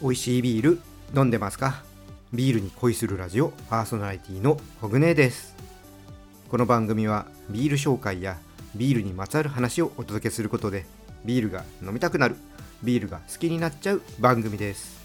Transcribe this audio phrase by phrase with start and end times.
[0.00, 0.80] 美味しいビール
[1.16, 1.82] 飲んでますか？
[2.32, 5.56] ビールに恋するラジオパーソナリティのコグネです。
[6.48, 8.38] この番組はビール紹介や
[8.76, 10.86] ビールにまつわる話をお届けすることで
[11.24, 12.36] ビールが飲みたくなる
[12.84, 15.04] ビールが好きになっちゃう番組です。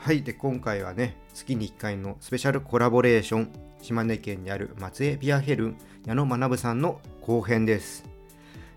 [0.00, 3.48] はいで今回はね月に1回のスペシャルコラボレーション
[3.80, 8.04] 島根県にある松江ビアヘルン矢野学さんの後編です、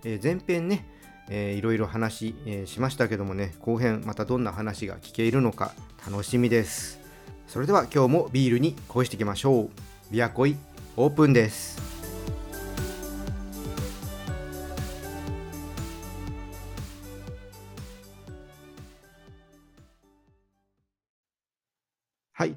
[0.03, 0.85] えー、前編ね
[1.29, 5.73] えー、いろいろ話、えー、しましたけどもね後編またどんな話が聞けるのか
[6.09, 6.99] 楽しみです。
[7.47, 9.69] それでは今日もビールに恋していきましょう。
[10.11, 10.55] ビアコイ
[10.95, 11.96] オープンです。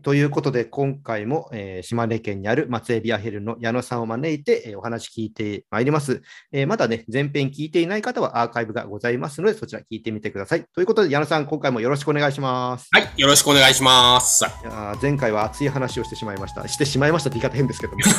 [0.02, 10.64] ということで、今回も、えー、島根県にある松江ビアヘルの矢野さんを招いて、えー、お話聞いてまいります、えー、まだね、前編聞いていない方はアーカイブがございますので、そちら聞いてみてください。
[10.74, 12.88] ということで、矢野さん、今回もよろしくお願いします。
[12.92, 13.08] はい。
[13.16, 14.44] よろしくお願いします。
[14.44, 16.66] いや前回は熱い話をしてしまいました。
[16.68, 18.00] してしまいましたって言い方変ですけども。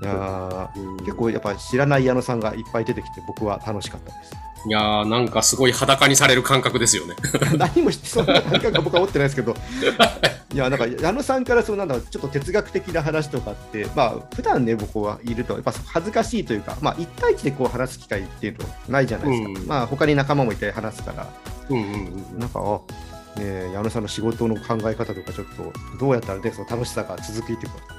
[0.00, 4.47] いや結構やっぱ知らない矢野さんがいっぱい出てきて、僕は楽しかったです。
[4.66, 7.14] いやー、なんかすごい裸にされる感覚ですよね。
[7.56, 9.54] 何もそんな感覚は僕は思ってないですけど、
[10.52, 19.48] いや、なんか矢野さんからそうなんだちょっと哲学的な話とかって、まあ普段ね、僕はいると、やっぱ恥ずかしいというか、まあ1対1でこう話す機会っていうのないじゃないですか。
[19.48, 21.28] うん、まあ他に仲間もいて話すから、
[21.70, 27.98] うんうんうん、なんか、あね、矢野さんの仕事の考え方とか、ちょっとどうやったらね、その楽しさが続きっていうか、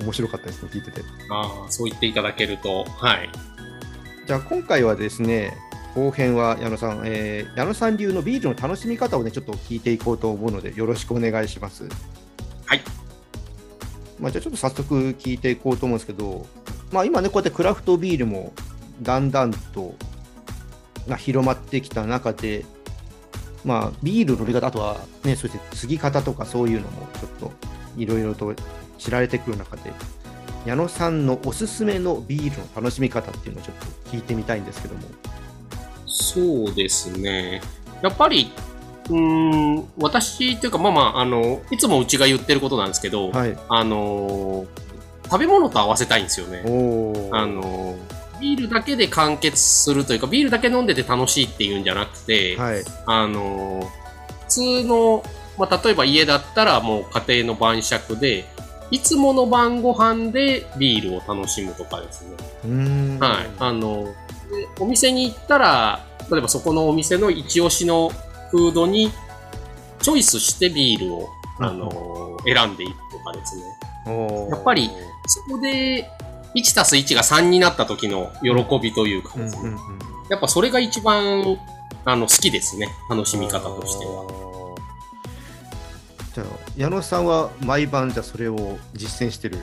[0.00, 1.02] 面白かったですね、聞いてて。
[1.30, 3.30] ああ、そう言っていただけると、はい。
[4.26, 5.56] じゃあ今回はですね、
[5.98, 11.88] 後編は矢野さん、えー、矢野さん流のビールの楽しみ方をね、ちょっと聞いていこうと思うので、よろしくお願いします。
[12.66, 12.80] はい。
[14.20, 16.46] まあ、じゃあちょっと早速聞いていこうと思うんですけど、
[16.92, 18.52] まあ、今ね、こうやってクラフトビールも
[19.02, 19.96] だんだんと
[21.08, 22.64] が広まってきた中で、
[23.64, 27.52] まあ、ビールの飲み方、あとはね、そして継ぎ方とかそういうのもちょっと
[27.96, 28.54] いろいろと
[28.98, 29.92] 知られてくる中で、
[30.64, 35.00] 矢野さんのおすすめのビールの楽しみ方っていうのをちょっと聞いてみたいんですけども。
[36.08, 37.60] そうですね。
[38.02, 38.50] やっぱり、
[39.10, 44.66] うん、私というか、まあまあ、あの、いつもうちが言ってることなんですけど、はい、あの、
[45.24, 46.62] 食べ物と合わせたいんですよね。
[47.32, 47.96] あの、
[48.40, 53.90] ビールだけで完結するというか、ビールだけ飲んでて楽しいっていうんじゃなくて、はい、あの、
[54.44, 55.24] 普通の、
[55.58, 58.46] まあ、例えば家だったらもう家庭の晩酌で、
[58.90, 62.24] いつもの晩ご飯でビールを楽しむとかです
[62.64, 63.18] ね。
[63.20, 63.50] はい。
[63.58, 64.14] あの、
[64.80, 68.10] お店に行ったら、例えばそこのお店の一押しの
[68.50, 69.10] フードに
[70.00, 71.28] チョイスしてビールを、
[71.58, 73.62] あのー、選んでいくとかですね。
[74.50, 74.90] やっぱり、
[75.26, 76.10] そこで
[76.54, 79.72] 1たす1が3になった時の喜びというかですね。
[80.30, 81.58] やっぱそれが一番
[82.04, 82.88] あの好きですね。
[83.10, 84.24] 楽しみ方としては。
[86.34, 89.58] じゃあ、矢野さんは毎晩じゃそれを実践してる？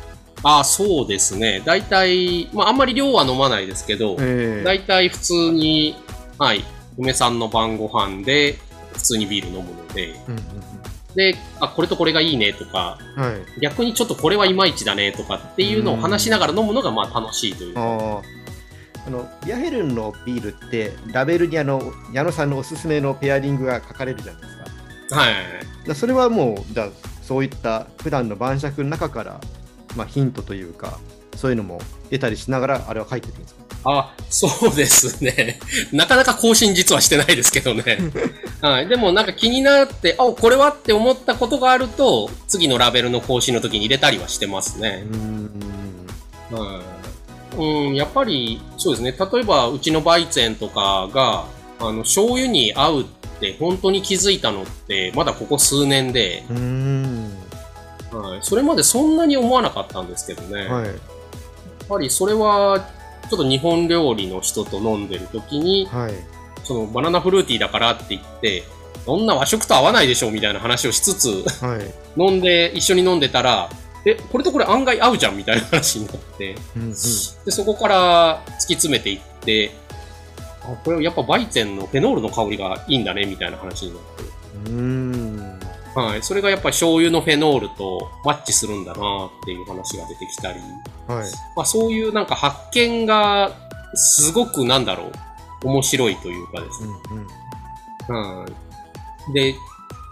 [0.47, 1.63] あそうですね。
[1.66, 5.95] 大体、まあ、あんまり量は飲まないですけど、えー、大体普通に、
[6.38, 6.63] はい、
[7.00, 8.59] 梅さんの晩ご飯で
[8.94, 18.22] 普通にビール飲むので、うんうんうん、で、あ、これとこれがいいねとか、はい、逆にちょっとこれはいまいちだねとかっていうのを話しながら飲むのがまあ楽しいというか。
[19.07, 21.79] あのビアヘルンのビールってラベルにあの
[22.11, 24.57] 矢野さんのおすすめのペアリングが書かれるじゃないです
[25.09, 25.19] か。
[25.19, 25.95] はい。
[25.95, 26.89] それはもうじゃ
[27.22, 29.39] そういった普段の晩酌の中から
[29.95, 31.00] まあ、ヒントというか、
[31.35, 33.61] そういうのも得たりしながら、あれは書いてるんですか？
[33.88, 35.59] あ、そうですね。
[35.91, 37.97] なかなか更新実はしてないですけどね。
[38.61, 38.88] はい。
[38.88, 45.03] でもなんか気になって、あ、これはって思ったことがあると、次のラベルの更新の時に入れたりはしてますね。
[45.11, 45.51] うん。
[46.51, 47.57] はい。
[47.57, 49.16] うん、やっぱり、そうですね。
[49.31, 51.45] 例えば、うちのバイツェンとかが、
[51.79, 53.05] あの、醤油に合うっ
[53.39, 57.04] て本当に気づいたのって、まだここ数年で、うん
[58.11, 60.96] はい、それまでそんなに思わなかったんですけどね、はい、やっ
[61.87, 62.87] ぱりそれは
[63.29, 66.13] ちょっと日本料理の人と飲んでる時に、はい、
[66.63, 68.63] そのバナナフルーティーだからって言って
[69.05, 71.29] そんな和食と合わないでしょみたいな話をしつつ、
[71.63, 73.69] はい、飲んで一緒に飲んでたら
[74.05, 79.72] えこれとこれ案外合うじゃんみたいな話になって、うんうん、でそこから突き詰めていって
[80.61, 84.69] あこれやっぱバイゼンのフェノールの香りがいいんだねみたいな話になって。
[84.69, 85.54] うん
[85.96, 86.22] はい。
[86.22, 90.59] それがやっぱり醤油のフェノールとマッチするんだなっていう話が出てきたり、
[91.08, 91.32] はい。
[91.56, 93.52] まあそういうなんか発見が
[93.94, 95.06] すごくなんだろ
[95.64, 96.94] う、面白いというかですね。
[98.09, 99.56] うん、うん、で、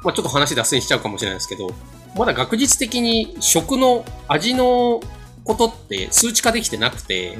[0.03, 1.69] まあちょっと話脱線しちゃうかもしれないですけど、
[2.15, 5.01] まだ学術的に食の味の
[5.43, 7.37] ことって数値化できてなくて、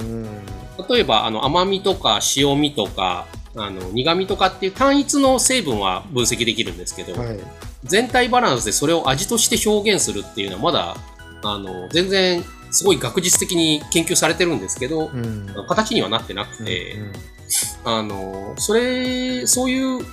[0.90, 3.26] 例えばあの甘みとか塩味とか
[3.56, 7.40] あの苦味とかっていう単一の成分は分析できるんですけど、はい。
[7.84, 10.98] 全体バランスでそれを味として表現するっていうのはまだ
[11.44, 15.48] あの全然すごい学術的に研究されてるんですけど、うん。
[15.68, 17.14] 形にはなってなくて、うん
[17.86, 20.04] あのそれそういう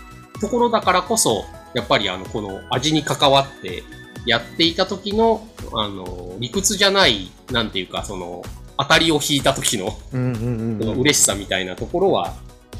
[0.40, 1.44] ところだからこそ
[1.74, 3.82] やっぱりあのこの味に関わって
[4.26, 8.42] やっていた時のあの理屈じゃないなんていうかその
[8.76, 11.00] 当たりを引いた時のう。
[11.00, 12.34] 嬉しさみたいなところは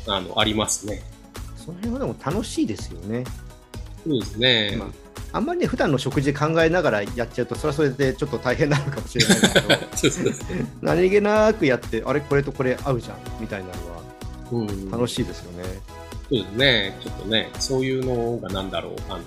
[0.07, 1.03] あのありますね。
[1.57, 3.25] その辺はでも楽しいですよね。
[4.05, 4.77] そうですね。
[4.79, 4.91] ま
[5.33, 9.47] あんまりね、普段の食事考えながらやっちゃうと、それはそれでちょっと大変なのかもしれないで
[10.11, 10.19] す
[10.49, 14.01] けど、 何気なくやって、あれ、これとこれ合うじゃんみたいなのは
[14.53, 15.65] うん楽しいですよね。
[16.29, 16.99] そうですね。
[17.01, 19.21] ちょっとね、そういうのがなんだろう、あの、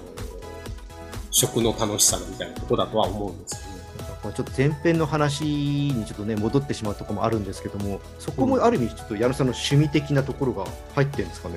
[1.31, 3.73] 食の楽しさみたいなとこだとは思うんですよね。
[4.23, 10.65] ちょっと前編の話にちょっとね、戻ってしまうところもあるんですけども、そこもある意味、ちょっと矢野さんの趣味的なところが
[10.95, 11.55] 入ってるんですかね。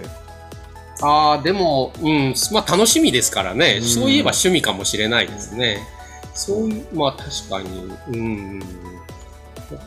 [1.03, 3.79] ああ、でも、うん、まあ楽しみですからね。
[3.81, 5.81] うんそういえば趣味かもしれないですね。
[6.35, 8.61] そういう、まあ確かに、うん。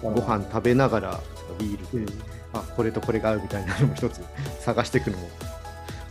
[0.01, 1.19] ご飯食べながら
[1.57, 4.21] ビールで、うんあこれとこれが合うみたいなのも一つ
[4.61, 5.29] 探していくのも、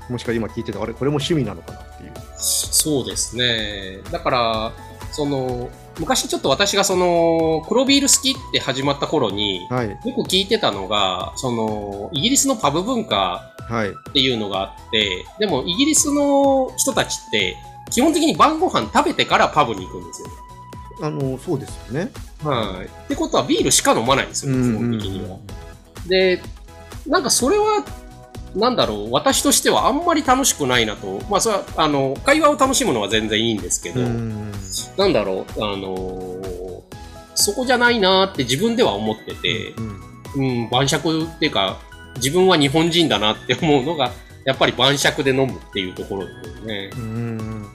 [0.08, 2.12] もしくは今聞いてた、あれ、これも趣味なのかなっていう。
[2.36, 3.98] そうですね。
[4.12, 4.72] だから、
[5.10, 5.68] その、
[5.98, 17.56] 昔ちょっと私がその、黒ビール好きって始まった頃に、はい、よく聞いてたのが、その、イギリスのパブ文化はい、っていうのがあって、でもイギリスの人たちって、
[17.90, 20.28] 基本的に晩ご飯食べてからパブに行くんですよ。
[21.00, 22.10] あのそうですよね。
[22.42, 22.86] はい。
[22.86, 25.36] ってことはビールしか飲まないんですよ、基本的には。
[26.06, 26.40] で、
[27.06, 27.84] なんかそれは、
[28.54, 31.20] なんだろう、私としてはあんまり楽しくないなと。
[31.30, 34.52] まあ、それは、あの、会話を楽しむのは全然いいんですけど、うん
[34.96, 36.38] なんだろう、あのー
[37.40, 39.72] そこじゃないなって自分では思ってて、
[40.34, 41.78] うんうん、晩酌っていうか、
[42.16, 44.10] 自分は日本人だなって思うのが、
[44.44, 46.90] やっぱり晩酌で飲むっていうところですよね。
[46.96, 47.66] うん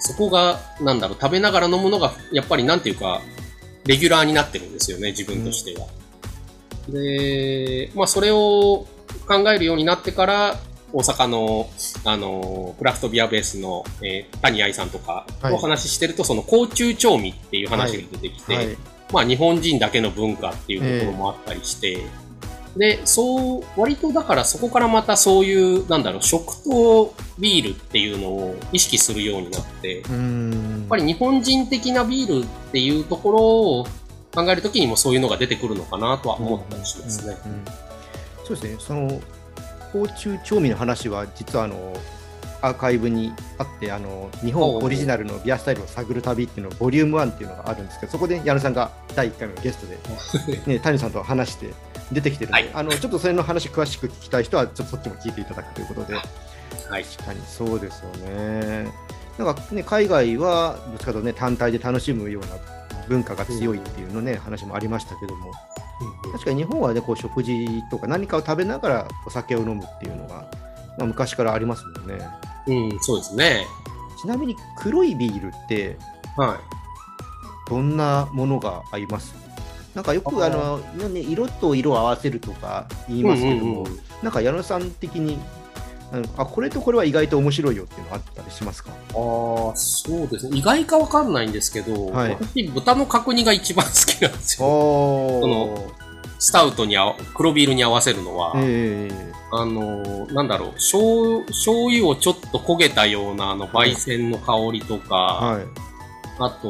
[0.00, 3.22] そこが、なんだろう、食べながら飲むのが、やっぱりなんていうか、
[3.86, 5.86] レギュラーになってるんですよね、自分としては。
[6.88, 8.86] で、まあ、それを
[9.26, 10.56] 考えるようになってから、
[10.92, 11.68] 大阪の、
[12.04, 15.52] あの、クラフトビアベースの、えー谷愛さんとかはい。
[15.52, 18.76] お話ししてると、その、甲虫調味っていう話が出てきて、はい、
[19.12, 22.06] まあ、日本人だけの文化っていうところもあったりして、
[22.76, 30.82] で、そう、割とだからそこからまたそういう、なんだろう、食とビールっていうのを意識するようになって、やうん。
[30.84, 33.86] っぱり日本人的なビールっていうところを
[34.34, 37.36] 考えるときにもそういうのが出てくるのかなとは思ったりしますね。
[37.44, 37.87] うんうん
[38.48, 39.20] そうですね、その
[39.92, 41.94] 甲虫調味の話は、実はあの
[42.62, 49.98] アーカイブにあってあの、日本オリジナルのビアスタイルを探る旅っていうの、ボリューム1っていうのがあるんですけど、そこで矢野さんが第1回目のゲストで、
[50.72, 51.74] ね、谷さんと話して
[52.10, 56.20] 出てきてるんで、はいあのちょっとそれの話詳しく聞きたい人は、ちょっとそっちも聞いていただくということで、は
[56.98, 57.04] い。
[57.04, 58.88] 確かにそうですよね。
[59.36, 62.77] なんかね、海外はどっちかとね、単体で楽しむような
[63.08, 65.52] 文化が強いっていうのね、話もありましたけども、
[66.32, 70.50] 確かに日本はね、こう食事とか何かを食べながらお酒を飲むっていうのが、
[70.98, 72.18] まあ、昔からありますもんね。
[72.66, 73.66] うん、そうですね。
[74.20, 75.96] ちなみに黒いビールって
[76.36, 76.60] は
[77.68, 79.34] どんなものが合います？
[79.94, 80.78] なんかよくあの、
[81.08, 83.24] ね、色と色を合わせるとか言いい。
[83.24, 85.38] ますけども、うんうんうんなんか矢野さん的に
[86.36, 88.90] あこれとこれは意外と面白いよっていうのあったりしますか？
[88.90, 90.56] ああ、そうですね。
[90.58, 92.30] 意外かわかんないんですけど、はい。
[92.32, 94.66] 私、豚の角煮が一番好きなんですよ。
[94.66, 95.92] おその
[96.38, 99.10] スタウトにあわ黒ビールに合わせるのは、え
[99.52, 105.62] あの、なんだろう、醤醤油をちょっと焦げたようなあの焙煎の香りとか、はい。
[106.38, 106.68] あと、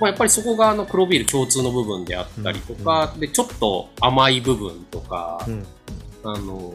[0.00, 5.66] まあ、やっぱりそこがあの黒ビール共通の部分であったりとか、で、ちょっと甘い部分とか、うん。
[6.24, 6.72] あの、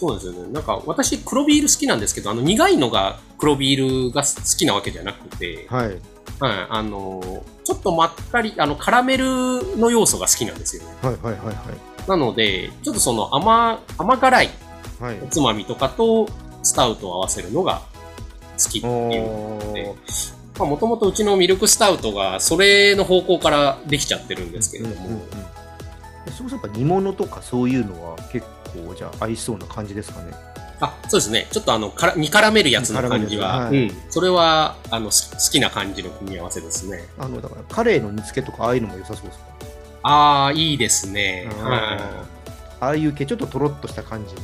[0.00, 0.50] そうですよね。
[0.50, 5.88] なんか私黒ビール好きなんですけど、あの苦いのが黒ビールが好きなわけじゃなくて、はい。
[5.88, 5.98] はい、
[6.70, 10.88] あの、ちょっとまったり、あの、カラメルの要素が好きなんですよね。
[11.02, 11.54] はいはいはい
[12.08, 14.50] なので、ちょっとその甘、甘辛い
[15.00, 15.14] はい。
[15.16, 16.28] はいおつまみとかと
[16.62, 17.82] スタウトを合わせるのが
[18.62, 18.94] 好きっていう。
[19.26, 25.20] おのでー、まあもともとうちのミルクスタウトがそれの方向からできちゃってるんですけれども、うんうんうん。
[26.26, 28.59] えそもそもやっぱ煮物とかそういうのは結構
[28.96, 30.32] じゃあ合いそうな感じですかね。
[30.80, 31.46] あ、そうですね。
[31.50, 34.10] ちょっとあの、から煮絡めるやつの感じは、煮絡めるやつうん。
[34.10, 37.06] それは、あの、す好きな感じの組み合わせですね。
[37.18, 39.44] あのだからカレーの煮付けとかああいうのも良さそうですか？
[40.02, 41.50] ああ、いいですね。
[41.62, 41.98] あ
[42.80, 44.40] あいう系ちょっととろっとした感じの。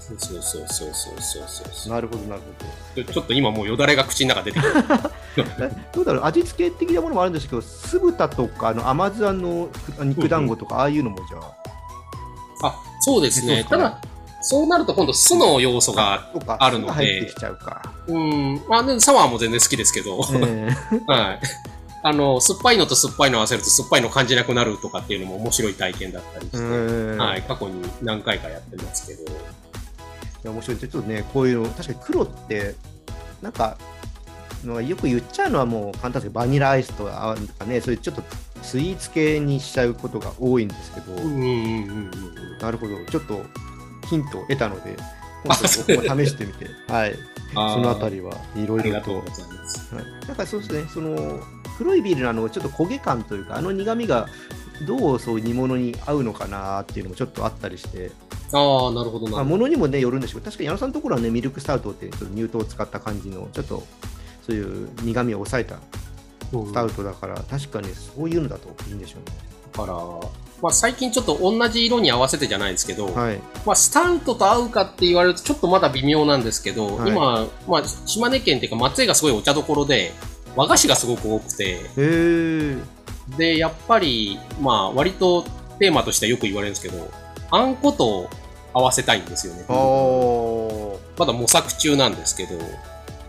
[0.00, 4.72] そうそうそうそうそうそうそうなるほどなるほちょちょっと今もうよだれが口の中出てきた。
[5.94, 6.02] ど。
[6.02, 6.24] うだろう？
[6.24, 9.68] 味付け的なものもあるんですけど酢豚とかあの甘酢あんの
[10.00, 11.52] 肉団子とかああいうのもじゃあ。
[12.62, 13.64] あ、そうですね。
[13.64, 14.00] ただ、
[14.42, 16.92] そうなると今度酢の要素が、あるので。
[16.92, 17.82] 入ってきちゃうか。
[18.06, 20.68] うん、まあ、でサワーも全然好きですけど、え
[21.06, 21.40] はい。
[22.02, 26.58] あの、酸っぱいのと酸っぱいの合わせると酸っぱいの感じなくなるとかっていうのも面白い体験だったりして、
[27.18, 29.26] はい、過去に何回かやってますけど、い
[30.44, 30.78] や面白い。
[30.78, 32.74] ちょっとねこういうの確かに黒って
[33.42, 33.76] なんか
[34.64, 37.80] のよく言っちゃうのはもう簡単ですけどバニラアイスとかかね。
[37.82, 38.22] そういうちょっと
[38.62, 41.12] スイーツ系にしちゃうことが多いんですけど、
[42.60, 43.04] なるほど。
[43.06, 43.44] ちょっと
[44.08, 44.96] ヒントを得たので
[45.44, 46.66] 今度僕も試してみて。
[46.88, 47.14] はい。
[47.52, 49.24] そのあたりはいろいろと。
[50.26, 51.40] なんかそうですねその
[51.78, 54.28] 黒いビールのあのちょっと焦げ感というかあの苦みが
[54.86, 58.12] どうそういう煮物に合うのかなっていうのもちょっとあったりして。
[58.52, 63.84] ああ、なるほどなまあ、ものにもね、よるんでしょう確かに矢野さんのところはね、ミルクスタウトって、乳糖を使った感じの、ちょっと
[64.44, 65.80] そういう苦みを抑えたうん
[66.50, 69.36] スタウトだから、確かにそういうのだといいんでしょうね。
[69.72, 69.94] だから、
[70.62, 73.38] まあ、最近ちょっと同じ色に合わせてじゃないですけど、はい。
[73.64, 80.12] まあ、スタウトと合うかって言われるとちょっとまだ微妙なんですけど、はい今、まあ、島根県っていうか松江がすごいお茶どころで、
[80.56, 81.80] 和菓子がすごく多くて。
[83.36, 85.44] で、やっぱり、まあ、割と
[85.78, 87.10] テーマとしてはよく言われるんですけど、
[87.50, 88.28] あんこと
[88.72, 89.64] 合わせたいんですよね。
[91.18, 92.58] まだ模索中なんですけど、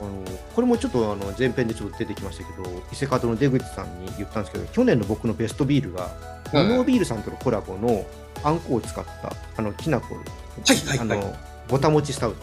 [0.02, 0.24] あの
[0.56, 6.10] これもちょっとあの前編でちょっと出てきましたけど、伊勢門の出口さんに言ったんですけど、去年の僕のベストビールが、
[6.52, 6.68] はい。
[6.68, 8.06] ミノービールさんとのコラボの
[8.44, 11.36] あんこを使った、あのきな粉、はいあの
[11.68, 12.42] ぼたもちスタウト、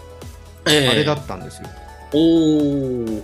[0.70, 0.88] ええ。
[0.88, 1.68] あれだったんですよ。
[2.12, 3.22] おー、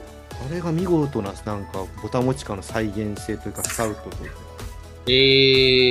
[0.50, 4.36] あれが見事な、なんか、ぼたもち感の再現性というか、スタウトというか。
[5.06, 5.10] え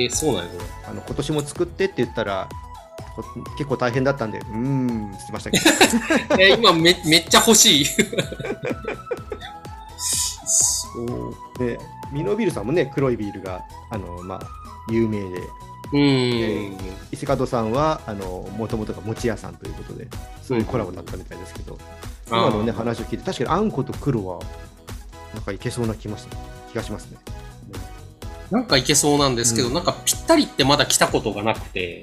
[0.06, 0.64] ー、そうなんですね。
[0.86, 2.56] あの今年も作ってって言ったら、こ
[3.56, 5.64] 結構大変だったんで、うーんってましたけど、
[6.42, 7.84] えー今めめっちゃ欲しい。
[9.96, 11.58] そう。
[11.58, 11.78] で
[12.12, 14.40] ミノービールさんもね、黒いビールがあの、まあ、
[14.90, 15.24] 有名で、
[15.92, 16.76] うーん。
[17.12, 18.00] 伊勢門さんは
[18.58, 20.06] もともとが餅屋さんということで、
[20.42, 21.78] そういうコラボだったみたいですけど、
[22.28, 24.40] 今のね、話を聞いて、確かにあんこと黒は、
[25.32, 26.36] なんかいけそうな気ました
[26.70, 27.18] 気がしますね。
[28.50, 32.02] なんかいけそうなんですけど、うんなんかぴったりってまだ来たことがなくて、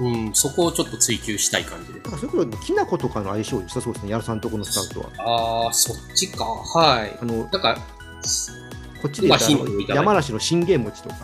[0.00, 2.04] うん、そこをちょっと追求したい感じです。
[2.04, 5.64] なんかそれこそきな粉とかの相性良さそうですね、矢野さんとこのスタウトは。
[5.64, 6.44] ああ、そっちか。
[6.44, 7.18] はい。
[7.20, 7.78] あのなんか、
[9.02, 11.16] こっちで言うとあまあヒントをいた山梨の信玄餅とか、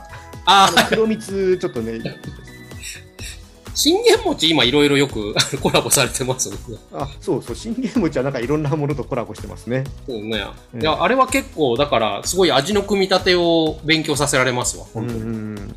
[0.45, 2.01] ああ、黒蜜ちょっとね、
[3.75, 6.57] 信玄餅今いろいろよくコラボされてますね。
[6.93, 9.85] あそうそう、信玄餅はなんかいろんなものとコラボしてますね。
[10.07, 10.47] そうね。
[10.75, 15.21] うんいや、あれは結構、だから、すごい味の組み立てを勉強させられますわ、うん本当に。
[15.21, 15.77] うん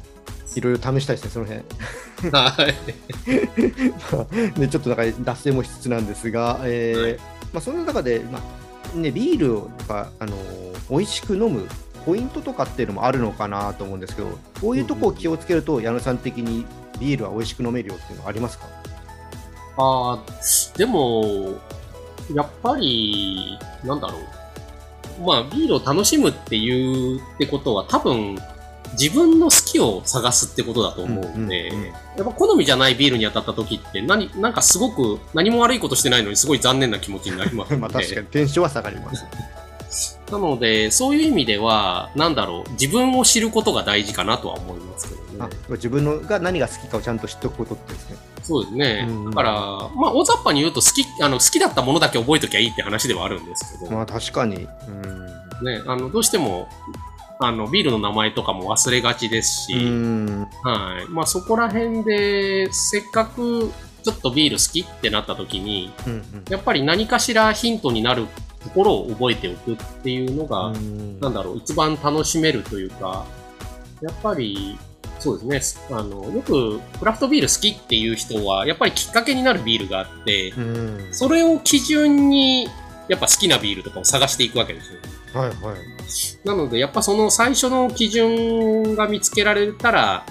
[0.56, 1.64] いろいろ試したいですね、その辺。
[2.32, 2.76] はい。
[4.12, 11.68] まあね、ちょっとなんか脱線もしつつなんですが、えーはいまあ、その中で、まあね、ビールをやっぱ、あのー美味しく飲む
[12.04, 16.66] ポイントとかっていうのもあるのかなと思うんですけど、こういうとこを気をつけると、矢野さん的に
[17.00, 18.66] ビールは美味しく飲めるよっていうのはありますか？
[19.78, 20.20] ああ、
[20.76, 21.54] でも、
[22.34, 25.24] やっぱり、なんだろう。
[25.24, 28.40] まあ、ビールを楽しむっていうってことは、多分、
[28.94, 31.68] 自分の好きを探すってことだと思うんで、
[32.18, 37.82] やっぱ好みじゃないビールに当たった時って、何、なんかすごく何も悪いことしてないのにすごい残念な気持ちになりますので。
[37.82, 39.26] まあ確かにテンションは下がります。
[40.32, 45.56] なので、そういう意味では、なんだろう、自分を知ることが大事かなとは思いますけどあね。
[45.72, 48.18] 自分のが何が好きかをちゃんと知っておくことってですね。
[48.44, 49.06] そうですね。
[49.08, 49.52] うんだから、
[49.96, 54.68] まあ、大雑把に言うと、好き、あの、好きだったものだけ覚えときゃいいって話ではあるんですけど、まあ確かに。
[54.88, 56.70] うんね、あの、どうしても、
[57.42, 61.10] あの、ビールの名前とかも忘れがちですし、うんはい。
[61.10, 63.72] まあ、そこら辺で、せっかく、
[64.04, 68.28] ちょっとビール好きってなった時に、うんやっぱり何かしらヒントになる
[68.64, 71.20] ところを覚えておくっていうのが、うん。
[71.22, 73.26] なんだろう、一番楽しめるというか、
[74.02, 74.78] やっぱり、
[75.20, 81.08] そうですね、あの、よくクラフトビール好きっていう人は、やっぱりきっかけになるビールがあって、うん。
[81.14, 82.68] それを基準に、
[83.08, 85.00] やっぱ好きなビールとかを探していくわけですよ。
[85.34, 86.48] はいはい。
[86.48, 90.26] なので、やっぱその最初の基準が見つけられたら、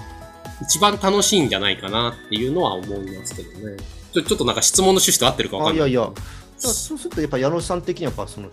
[0.61, 3.77] 一番楽しいんじゃないかなっていうのは思いますけどね。
[4.13, 5.83] ちょちょっとなんか質問の趣旨と合ってるかわかんない。
[5.85, 6.11] あいやいや、
[6.57, 8.49] そうするとやっぱ矢野さん的にはやっぱその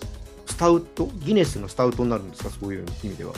[0.46, 3.32] スタウト、ギネスのスタウトになるんですか、そういう意味では。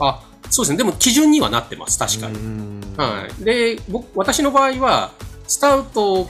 [0.00, 0.78] あ、そうですね。
[0.78, 2.38] でも基準にはなってます、確かに。
[2.38, 3.44] にはい。
[3.44, 5.12] で、僕、私の場合は、
[5.46, 6.28] スタウト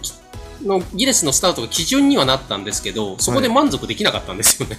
[0.63, 4.79] の、ギネスのスタウトが基準にはなったんですけど、そこで満足できなかったんですよね。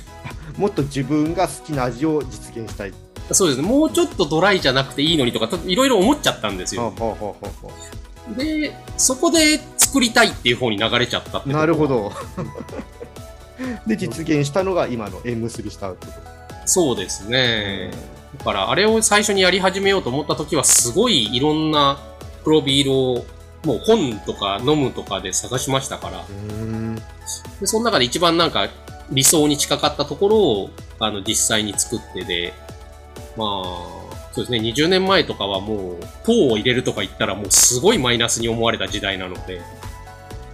[0.57, 2.93] もっと自分が好きな味を実現したい。
[3.31, 3.67] そうですね。
[3.67, 6.85] もうちょっとドライじゃなくていいのにとか、たいろいろ思っちゃったんですよ。
[6.85, 7.73] はあはあはあは
[8.29, 11.87] あで、そこで作りたいっていう方に流れちゃったってことなるほ。
[11.87, 12.11] ど。
[13.87, 16.07] で、実現したのが今の縁結びスタウト。
[16.65, 17.91] そうですね。
[18.37, 21.99] だから、あれを最初にやり始めようと思った時は、すごいいろんな
[22.43, 23.25] 黒ビールを
[23.65, 26.25] もう本とか飲むとかで探しましたから、
[27.59, 28.69] でその中で一番なんか
[29.11, 32.53] 理想に近かったところを、あの、実際に作ってで、
[33.37, 33.47] まあ、
[34.33, 39.61] そうですね、20年前とかはもう、糖を入れるとか言ったらもうすごいマイナスに思われた時代なので、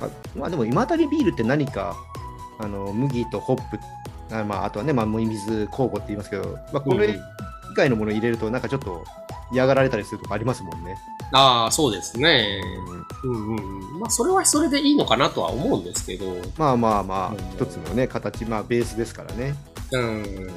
[0.01, 1.95] あまあでも、いまだにビールって何か、
[2.59, 3.79] あの麦とホップ、
[4.35, 7.19] あ,、まあ、あとはね、まあ、水交互って言いますけど、まあ、これ以
[7.75, 9.05] 外のものを入れると、なんかちょっと
[9.51, 10.97] 嫌がられたりするとかありますもんね。
[11.31, 12.61] ああ、そうですね。
[13.23, 13.99] うんうんうんうん。
[13.99, 16.25] まあ、それはそれでいいのかなとは思うんですけど、
[16.57, 19.55] まあまあまうんあ、一つのね、形、まあ、ベースですからね。
[19.91, 20.49] うん。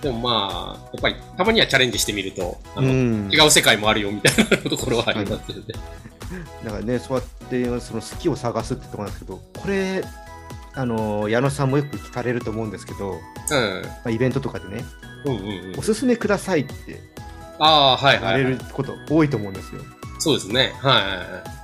[0.00, 5.64] でもまあ、やっぱりたまにはチャレンジしてみると、あの、うん違う世界もあるよみたいなところはありますよね。
[6.64, 10.02] だからね、そうやってその好きを探すってところなんですけど、これ、
[10.72, 13.82] あの矢野さんもよく聞かれると思うんですけど、うん。
[13.82, 14.84] まあ、イベントとかでね、
[15.26, 15.82] うんうんうんお。
[15.82, 17.00] すすめくださいって
[17.60, 18.58] ああ、はい言われはい、はい。
[18.58, 19.80] ること多いと思うんですよ。
[20.18, 20.72] そうですね。
[20.80, 21.60] はい。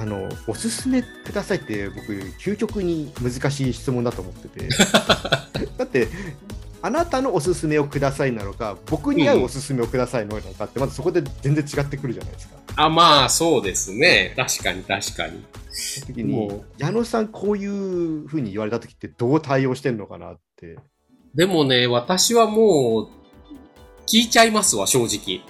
[0.00, 4.68] あのおすすめくださいって僕究極に難しい質問だと思ってて
[5.76, 6.08] だって
[6.80, 12.56] あなたのおすすめをくださいなのか僕に合うおすすめをくださいなのかってまずそこで全然違ってくるじゃないですか。
[12.76, 14.32] あ、まあ、そうですね。
[14.36, 15.44] 確かに確かに。
[16.06, 20.76] 時にもう矢野さんこういうふうに言われた時ってどう対応してんのかなって。
[21.34, 23.19] でもね、私はもう、
[24.10, 25.40] 聞いちゃいますわ、正直。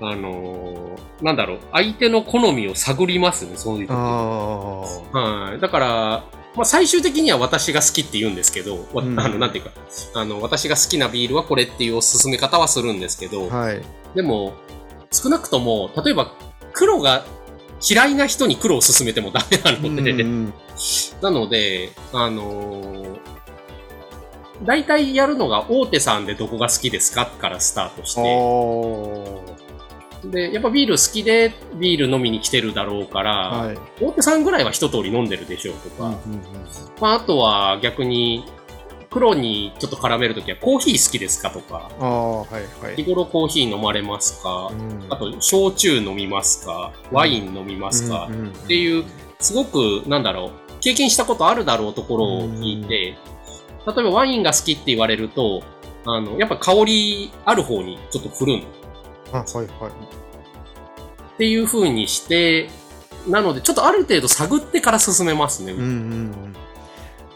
[0.00, 3.92] あのーなんだろう、相手の好みを探りますね、そういう時。
[3.92, 5.60] あはい。
[5.60, 5.88] だから、
[6.54, 9.70] まあ、最終的には私が好きって言うんですけど、わうんあの、なんていうか、
[10.14, 13.82] あの、私が好きなビールはこれっていうおすすめ方はするんですけど、あはい。
[14.14, 14.52] でも、
[15.10, 16.32] 少なくとも、例えば、
[16.74, 17.24] 黒が
[17.88, 20.52] 嫌いな人に黒を勧めてもダメなので、うん
[21.22, 23.37] なので、あのー
[24.62, 30.30] 大体やるのが大手さんでどこが好きですかからスタートしあて、ー。
[30.30, 33.78] で、やっぱビール好きでビール飲みに来てるだろうから、はい。
[34.00, 36.42] 大手さんぐらいは一通り飲んでるでしょうとか、うんうんうん。
[37.00, 38.44] まあ、あとは逆に、
[39.10, 42.96] 黒にちょっと絡めるときはコーヒー好きですかとか、はいはい。
[42.96, 45.06] 日頃コーヒー飲まれますか、うん。
[45.08, 46.92] あと、焼酎飲みますか。
[47.10, 49.04] ワイン飲みますか、うんうんうんっていう、
[49.38, 53.16] すごく、なんだろう、経験したことあるだろうところを聞いて、
[53.86, 55.62] 例えばワインが好きって言われると、
[56.04, 58.58] あの、やっぱ香りある方にちょっと振るの。
[58.58, 58.62] っ
[59.32, 59.92] あはいはい。
[61.38, 62.68] ていう風にして、
[63.26, 65.72] なので、ちょっとある程度探ってから進めますね。
[65.72, 66.56] うんうんうん。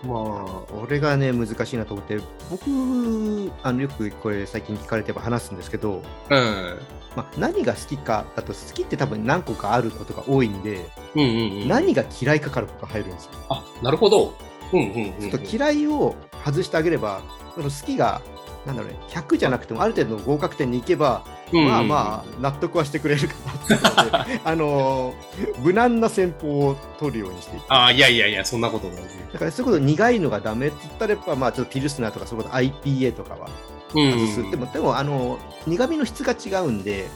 [0.05, 0.17] ま
[0.49, 2.19] あ、俺がね、難しいなと思って、
[2.51, 6.79] 僕、あのよくこれ最近聞かれてば話すんですけど、うん。
[7.15, 11.29] まあ、何が好きかだと、好きって多分何個かあることが多いんで、うんうん
[11.63, 11.69] うん。
[11.69, 13.31] 何が嫌いかから僕が入るんですよ。
[13.51, 14.35] あ、なるほど。
[14.73, 15.31] うんうんうんうん。
[15.31, 17.23] ちょっと嫌いを外してあげれば、
[17.55, 18.21] その好きが、
[18.67, 23.35] なんだろうね、100じゃなくてもある程度の合格点に行けば、まあまあ、納得はしてくれるか
[23.69, 27.65] なって あのー無難な戦法を取るようにしていく。
[27.69, 27.87] あ。
[27.87, 29.03] あいやいやいや、そんなことない。
[29.33, 33.49] だからそういうこと苦いのがダメって言ったらやっぱまあちょっとピルスナーとかそういうこと IPA とかは
[33.95, 37.09] うん外す、でもでもあの苦味の質が違うんで、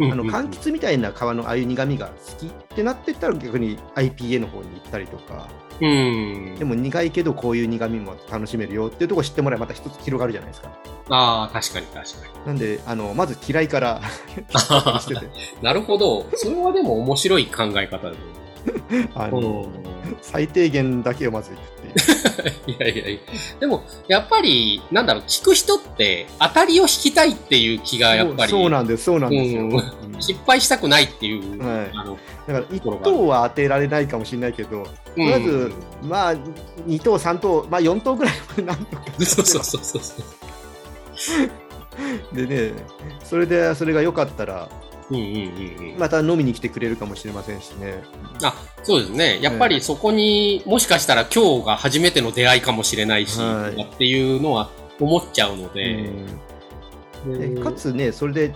[0.00, 5.48] あの柑橘みたいな皮のああいう苦味が好きってなってったら逆に IPA の方に行ったりとか
[5.80, 6.54] うん。
[6.58, 10.68] でも苦いけどこういう苦味も楽しめるよっていうところ知ってもらえばまた一つ広がるじゃないですか
[11.08, 12.46] ああ、確かに確かに。
[12.46, 14.00] なんであのまず嫌いから
[15.00, 15.26] してて
[15.62, 16.26] なるほど。
[16.34, 18.16] それはでも面白い考え方だね。
[19.14, 19.68] あの
[20.20, 21.79] 最低限だけをまずいく
[22.66, 23.20] いやいやいや。
[23.60, 29.72] でも、やっぱり、なんだろう、聞く人って、当たりを引きたいっていう気がやっぱり、そうなんですそうなんですよ、うん。
[29.74, 30.22] うん。
[30.22, 31.90] 失敗したくないっていう、はい。
[31.94, 35.72] あの、だから1等は当てられないかもしれないけど、とりあえず、
[36.02, 40.02] まあ、2等、3等、まあ、4等ぐらいまでなんとか そうそうそうそう。
[42.32, 42.72] でね、
[43.24, 44.68] それでそれが良かったら、
[45.10, 45.98] うんうんうんうん。
[45.98, 48.02] また飲みに来てくれるかもしれませんしね。
[48.42, 49.38] あ、そうですね。
[49.42, 56.10] やっぱりそこに、もしかしたら今日が初めての出会いかもしれないし、はいっていうのは思っちゃうので、
[57.26, 58.54] うんでかつね、それで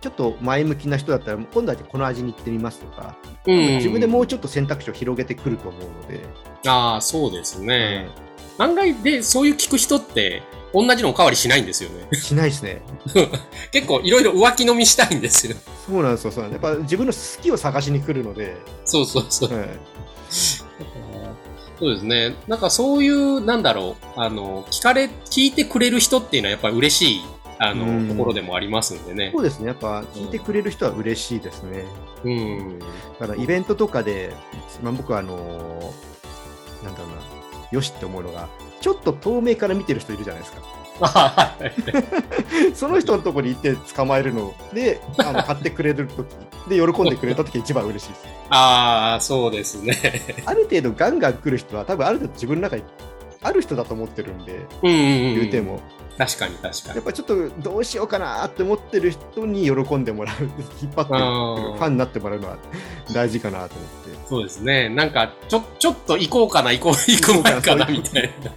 [0.00, 3.16] ちょっと前向きな人だったら、今度はこの味に行ってみますとか、
[3.46, 6.20] うん自分でもうちょっと選択肢を広げてくると思うので、
[6.66, 8.08] ああ、そうですね。
[8.58, 12.08] 案外で、そういう聞く人って、同じのおかわりしないんですよね。
[12.18, 12.82] しないですね。
[13.72, 15.56] 結構いろいろ浮気飲みしたいんですよ。
[15.86, 19.54] そうなんですよ、そうなんやっぱ自分の好きを探しに来るので、そうそうそう。
[19.54, 19.68] はい
[21.78, 22.34] そうですね。
[22.48, 27.20] なんかそういう、なんだろう、あの、聞かれ、聞いてくれる人っていうのはやっぱり嬉しい、
[27.58, 29.40] あの、うんところでもありますんでねそ。
[29.40, 31.84] うですね、やっぱ聞いてくれる人は嬉しいですね。
[32.24, 32.78] うん。
[33.20, 34.32] だからイベントとかで、
[34.82, 35.36] まあ、僕はあの
[36.82, 37.35] なんだろうな、
[37.70, 38.48] よしって思うのが
[38.80, 40.62] ちょっと遠目から見てる人いるじゃないですか
[41.00, 46.26] はい その人のところに行って捕まえるのであの買ってくれる時
[46.68, 49.94] で喜んでくれた時一番嬉しいですああ、そうですね。
[50.44, 52.84] ある程度ガンガン来る人は多分ある程度自分の中に
[53.46, 55.34] ある人だと思ってるんでうんうんうん。
[55.36, 55.80] 言うても、
[56.18, 56.94] 確かに確かに。
[56.96, 60.36] やっぱりちょっとどうしようかなって思ってる人に喜んでもらう
[60.82, 61.06] 引っ張っ
[61.74, 62.56] てファンになってもらうのは
[63.12, 64.88] 大事かなと思ってそうですね。
[64.88, 68.52] なんか、ちょ、ちょっと行こうかな、行こう、行く前かな、みたいな。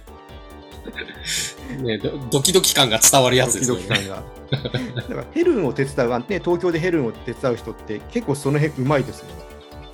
[1.82, 3.82] ねドドキドキ感が伝わるやつですよね。
[3.88, 9.34] ドキドキ感がだからヘルンを手伝う、ね、東京でヘルンを手伝う人って結構その辺うまいですよね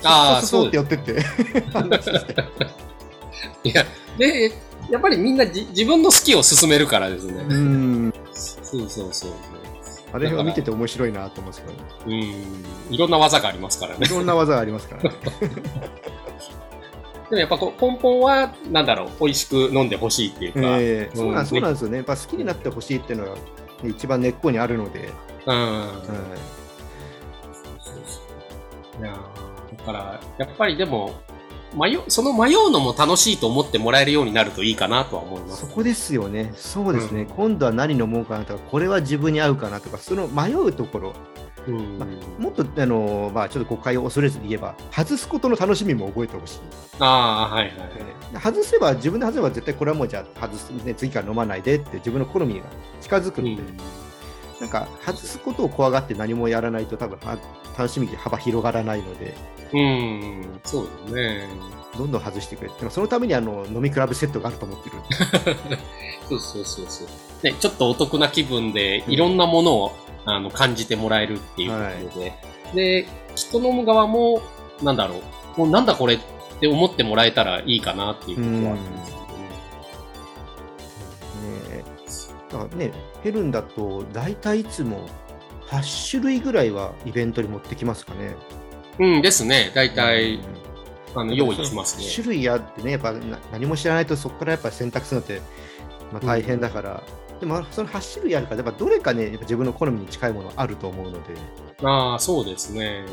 [0.03, 1.21] ああ、そうってやってて
[3.63, 3.85] いや、
[4.17, 4.51] で、
[4.89, 7.43] やっぱりみんなじ自分の好きを進めるからですね。
[7.49, 9.31] うんそうそうそう
[10.13, 12.09] あれを見てて面白いなと思うんですけどねそう。
[12.09, 12.13] う
[12.91, 12.93] ん。
[12.93, 14.09] いろんな技がありますからねい。
[14.09, 15.11] ろんな技がありますからね
[17.29, 20.59] でもやっぱこう根本は、なんだろう、美味しく飲んでほしいっていうか。
[20.79, 23.41] えーそうなんうんそうなんですよねやっぱ好きになってほしいっていうのが、ね
[23.83, 25.09] 一番根っこにあるので、
[25.45, 25.53] うん。
[25.53, 25.85] は
[28.97, 31.13] いいやーだから、やっぱりでも、
[31.77, 35.61] 迷うその迷うのも楽しいと思ってもらえるようになるといいかなとは思います。
[35.61, 41.13] そこですよね、そうですね、うん今度は何飲もうかなとか、これは自分に合うかなとか、その迷うところ、
[41.67, 41.99] うん。
[42.39, 46.59] もっとあの、まあ、ちょっと誤解を恐れずに言えば、外すことの楽しみも覚えてほしい。
[46.99, 48.41] ああ、はいはい。
[48.41, 52.65] 外せば、自分で外せば、絶対これはもうじゃあ外す、ね、次から飲まないでって、自分の好みが
[53.01, 53.61] 近づくので、
[54.59, 57.37] なんか外すことを怖がって何もやらないと、多分は
[57.77, 59.35] 楽しみ幅広がらないので、
[59.73, 59.79] うん。
[59.79, 61.49] うん、そうですね。
[61.97, 62.71] どんどん外してくれ。
[62.79, 64.95] でもそのためにあの飲み比べセットがあると思ってる。
[66.29, 67.07] そうそうそうそう。
[67.43, 71.77] ね、ちょっとお得な気分で、いろんなものを、あの感じてもらえるっていうと
[72.09, 72.33] ころで、
[73.03, 74.41] で、人飲む側も、
[74.83, 75.21] なんだろ
[75.55, 76.19] う、もうなんだこれっ
[76.59, 79.16] て思ってもらえたらいいかなっていうことはあるんです
[82.51, 82.91] だからね、
[83.23, 85.07] ヘルンだと大体いつも
[85.67, 88.35] 8種類ぐらいはイベントに持ってきますかね。
[88.99, 89.71] うんですね。
[89.75, 90.67] 大体、うん
[91.15, 92.05] あの、用意しますね。
[92.13, 95.41] 種類あってね、やっぱな何も知らないとそこからやっぱ選択するのって、
[96.11, 97.03] まあ、大変だから、
[97.39, 101.33] でもその8種類あるから、やっぱどれかね、やっぱ自分の好みに近いものあると思うので、
[101.83, 103.05] ああ、そうですね。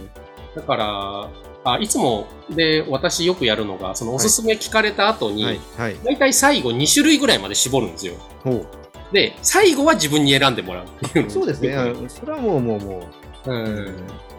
[0.55, 1.31] だから、
[1.67, 5.97] あいつもで私よくやるのが、そのおすすめ聞かれた後に、はい、はい。
[6.05, 8.15] 大体最後2種類ぐらいまで絞るんですよ。
[9.15, 11.75] ほで、最後は自分に選んでもらうっていうそうですね、
[12.09, 13.09] それはもう、もう、も
[13.47, 13.51] う。
[13.51, 13.87] う、ん。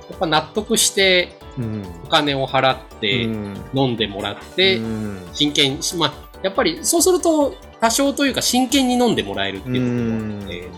[0.10, 3.58] やっぱ納得してうん、お金を払って、うん。
[3.74, 5.22] 飲んでもらって、うん。
[5.34, 10.70] 真剣に、まあ、やっぱりそうすると多少というか真剣に飲んでもらえるっていうところがあって、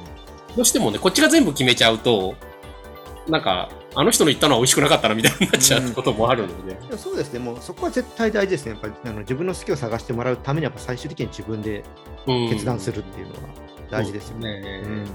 [0.55, 2.36] どうしてもね、こっちが全部決めちゃうと、
[3.27, 6.73] なんか、あの人の言ったのは美味しくなかったなみたいになっちゃうこともあるので。
[6.73, 8.73] いやそうですね、もうそこは絶対大事ですね。
[8.73, 11.83] やっぱりあの自分の好きを探してもらうためにはやっぱ最終的に自分で
[12.27, 13.39] うん決断するっていうのは
[13.89, 14.60] 大事ですよね。
[14.62, 15.06] ねうん。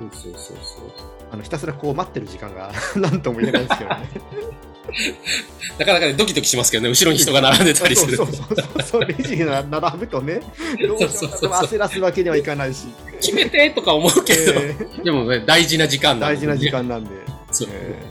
[0.00, 0.90] そうそうそうそう。
[1.30, 4.08] あのひたすらこう待ってる時間が 何とも言えないですけどね。
[5.78, 8.26] なかなかね、ドキドキしますけどね、後ろに人が並んでたりすると。
[8.26, 8.34] そう。
[8.34, 10.40] そうそうそう、レジが並ぶとね、
[10.80, 12.86] どう焦らすわけにはいかないし、
[13.20, 14.24] 決めてとか思う。
[14.24, 16.70] けど、えーでもね、大事な時間なのでね大事な時。
[16.70, 17.10] 間なんで、
[17.52, 18.02] そうえ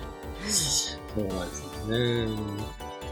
[0.47, 1.25] そう。
[1.25, 1.95] なんですよね。
[1.95, 2.37] ー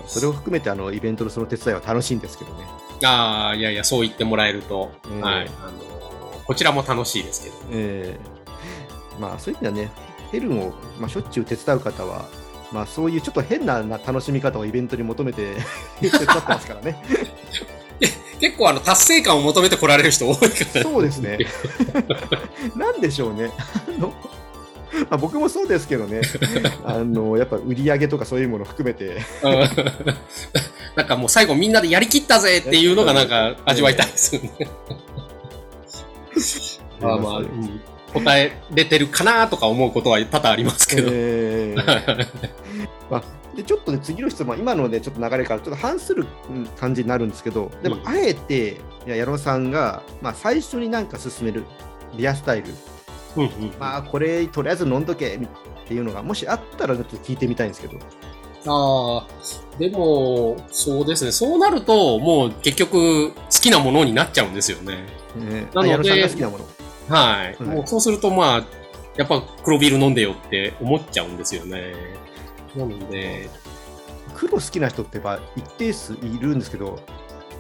[0.07, 2.65] それを含めてあのイベントのその手伝いは楽しいんですけどね。
[3.03, 5.49] ああ、いやいや、そう言ってもらえると、うんはい。
[5.61, 5.94] あの、
[6.45, 7.61] こちらも楽しいですけどね。
[7.71, 8.45] えー
[9.19, 9.91] まあそういう意味ではね、
[10.31, 12.25] ヘルンを、まあ、しょっちゅう手伝う方は、
[12.71, 15.55] まあそういうちょっと変なな楽しみ方をイベントに求めて
[16.01, 17.01] 手伝ってますからね。
[18.39, 20.83] 結構あの、達成感を求めて来られる人多いから。
[20.83, 21.37] そうですね。
[22.75, 23.49] なんでしょうね。
[23.87, 24.13] あの
[24.93, 26.21] まあ、僕もそうですけどね、
[26.85, 29.59] あのやっぱ売り上げとかそういうもの含めて、うん
[30.95, 34.51] なんかもう最後みんなでやりきったぜっていうのがなんか味わいたいですよね。
[37.01, 37.81] まあまあ、うん
[38.15, 41.09] 答えれてるかなとか思うことは多々ありますけど。
[41.11, 42.27] えー。
[43.11, 43.23] まあ、
[43.55, 48.07] でちょっとね、次の質問、今のでちょっと流れからちょっと反するうん感じになるんですけど、でも、うん。
[48.07, 51.65] あえて、いや矢野さんが、まあ、最初になんか進める
[52.17, 52.69] ビアスタイル、
[53.35, 57.97] うんうんまあ、これ、とりあえず飲んどけっていうのが、もしあったらちょっと聞いてみたいんですけど。
[58.67, 59.27] ああ、
[59.77, 61.31] でも、そうですね。
[61.31, 65.05] そうなると、もう結局、好きなものになっちゃうんですよね。
[65.35, 66.65] ね、なので好きなもの。
[67.09, 67.45] はい。
[67.47, 68.65] はいもうそうすると、まあ、
[69.17, 71.93] やっぱ黒ビール飲んでよって思っちゃうんですよね。
[72.75, 73.49] なので、
[74.33, 76.99] 黒好きな人ってば一定数いるんですけど、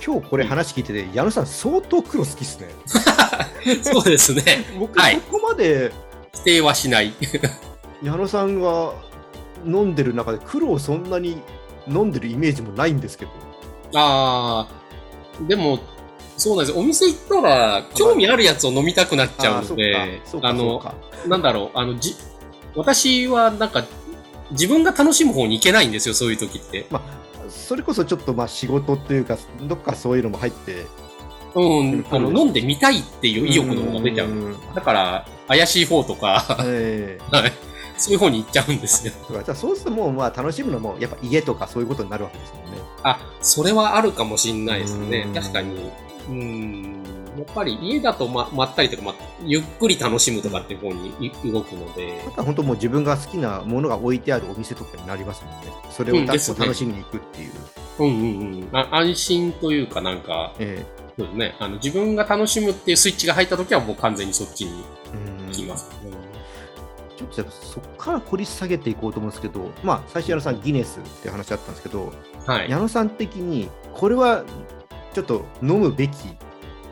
[0.05, 2.69] 今日これ話聞いてて、矢野さん、相当黒好きっすね。
[3.81, 4.65] そうですね。
[4.77, 5.91] 僕、はいそこまで
[6.33, 7.13] 否定はしない。
[8.03, 8.93] 矢野さんが
[9.65, 11.41] 飲んでる中で黒をそんなに
[11.87, 13.31] 飲んでるイメージもないんですけど。
[13.95, 15.79] ああ、でも、
[16.37, 16.77] そうなんです。
[16.77, 20.95] お店行ったら、興味あるやつを飲みたくなっちゃうので、あの、
[21.27, 22.15] なんだろう、あの、じ、
[22.75, 23.85] 私はなんか、
[24.51, 26.87] 自分が楽しむ方に行けないんですよ、そういう時って。
[27.49, 30.85] それこそちょっとまあ仕事っていうかどっかそういうのも入って
[31.55, 34.27] うん、あの、飲んでみたいっていう意欲の方が出ちゃう。
[34.27, 37.53] んだから、怪しい方とか、え はい。
[37.97, 39.13] そういう方に行っちゃうんですよ。
[39.31, 42.77] えじゃあそうするともうまあ楽しむのもやっぱ家とかそういうことになるわけですもんね。
[43.03, 45.31] あ、それはあるかもしんないですねう。
[45.31, 45.91] ん確かに。
[46.29, 47.03] うん。
[47.37, 55.67] やっぱり家だとま、まったりとか、ま、ゆっくり楽しむとかっていう方にい動くのであ、とは本当もう自分が好きなものが置いてあるお店とかになりますもんね。
[55.91, 57.51] それを楽しみに行くっていう。
[57.99, 58.17] うんうんう
[58.65, 58.69] ん。
[58.71, 60.85] あ安心というかなんか、え
[61.17, 61.55] そうですね。
[61.59, 64.83] あの、自分が楽しむっていうスイッチが入った時はもう完全にそっちに
[65.47, 72.13] 行きます、ょっとじゃあそこから掘り下げていこうと思うんですけど、まあ最初矢野さんギネスっていう話あったんですけど、
[72.45, 72.69] はい。
[72.69, 74.43] 矢野さん的にこれは
[75.13, 76.13] ちょっと飲むべき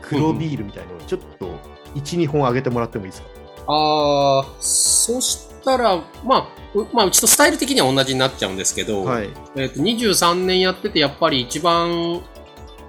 [0.02, 1.46] 黒ビールみたいのをちょっと
[1.94, 3.28] 1、2本あげてもらってもいいですか？
[3.66, 9.30] あー、そしたら、まあ、うまあ、うちとスタイル的には同じになっちゃうんですけど、はい。
[9.56, 12.20] えっ、と、23年やってて、やっぱり一番、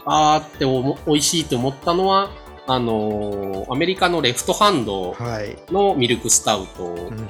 [0.05, 2.29] あーっておも美味しいと思ったのは、
[2.67, 5.57] あのーアメリカのレフトハンドはい。
[5.71, 6.85] のミルクスタウト。
[6.85, 7.29] うんうん。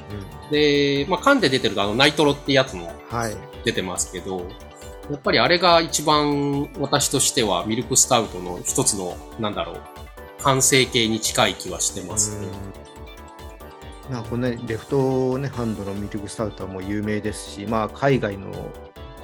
[0.50, 3.36] で、まあ、缶で出てると、あの、ナイトロってやつもはい。
[3.64, 4.46] 出てますけど、
[5.10, 9.82] やっぱりあれが一番私としてはミルクスタウトの一つの、なんだろう、
[10.42, 12.46] 完成形に近い気はしてますね。
[12.46, 12.86] うん
[14.08, 18.52] まあこのね、レフト、ね、ハンドのミルクスタウトはもう有名ですし、まあ、海外の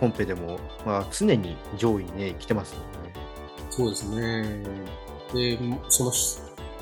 [0.01, 3.13] コンペでも、まあ、常に上位に、ね、来てますもんね。
[3.71, 4.65] そうですね。
[5.33, 6.13] で、その、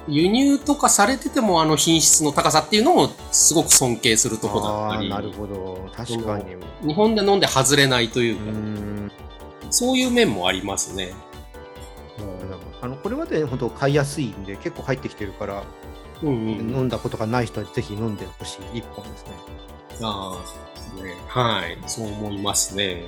[0.09, 5.89] 輸入とかされててもあの品質の高さっていうのもすごく尊敬するとこだったり、なるほど。
[5.95, 6.45] 確かに。
[6.89, 9.13] 日本で飲んで外れないといううか、ん
[9.71, 11.13] そういう面もありますね。
[12.83, 15.63] あのこれまで本当買いやすいんで結構入ってきてるから、
[16.23, 16.37] うんうん。
[16.71, 19.33] 飲んだことがない人はぜひ飲んでほしい一本ですね。
[20.03, 21.17] ああ、そうですね。
[21.29, 21.79] はい。
[21.87, 23.05] そう思いますね。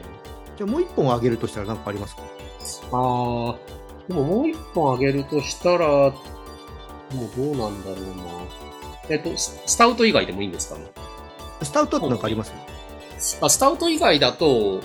[0.59, 2.22] じゃあもう一本あげるとしたら何かありますか？
[2.92, 3.57] ああ、
[4.09, 6.15] でももう一本あげるとしたら、もう
[7.37, 8.25] どうなんだろうな。
[9.09, 10.79] えっと、ススタウト以外でもいいんですか？
[10.79, 10.87] ね。
[11.62, 12.53] スタウトって何かあります？
[13.41, 14.81] あスタウト以外だと、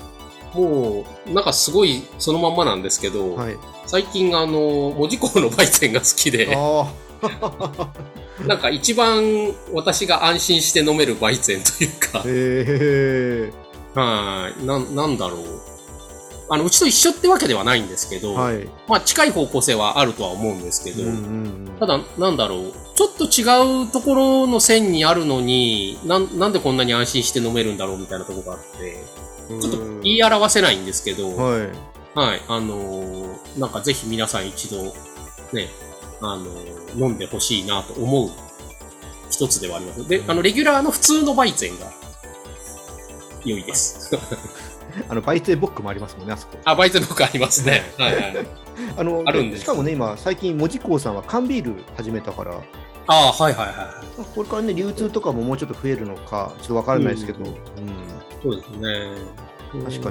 [0.54, 3.56] もう、なんかすごいそのまんまなんですけど、はい。
[3.86, 6.90] 最近あの、文字工のバイゼンが好きで、あ
[8.46, 12.20] なんか一番私が安心して飲めるバイゼンというか。
[14.00, 15.44] はい、なん、なんだろう。
[16.50, 18.68] あの、うちと一緒ってわけではないんですけど、はい。
[18.88, 21.20] まあ近い方向性はあるとは思うんですけど、うんうんう
[21.64, 22.72] んただ、なんだろう。
[22.96, 29.04] ちょっと違うところの線にあるのに、なん、なんでこんなに安心して飲めるんだろうみたいなところがあって、
[29.60, 31.60] ちょっと言い表せないんですけど、はい、
[32.14, 32.42] はい。
[32.48, 34.94] あのーなんかぜひ皆さん一度、
[35.52, 35.68] ね、
[36.20, 38.30] あのー飲んでほしいなと思う
[39.30, 40.08] 一つではあります。
[40.08, 41.92] で、あの、レギュラーの普通のバイゼンが
[43.44, 44.18] 良いです。
[45.08, 46.58] あの、バイツェボックもありますもんね、あそこ。
[46.64, 47.82] あ、バイゼン僕ありますね。
[47.98, 48.46] はいはい。
[48.96, 52.60] あの、あるんですしかもね、今、最近、門司港さんは缶ビール始めたから、
[53.10, 54.02] ああ、はいはいは
[54.34, 57.54] これからね、流通とかももうちょっと増えるのか、ちょっとわからないですけど、うんうんい。
[58.42, 59.10] そうですね。
[59.84, 60.10] 確か